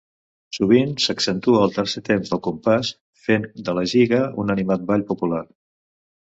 Sovint 0.57 0.93
s'accentua 1.03 1.59
el 1.67 1.75
tercer 1.75 2.01
temps 2.07 2.31
del 2.31 2.41
compàs, 2.47 2.89
fent 3.27 3.45
de 3.69 3.77
la 3.81 3.85
giga 3.93 4.23
un 4.45 4.55
animat 4.55 4.89
ball 4.91 5.05
popular. 5.13 5.45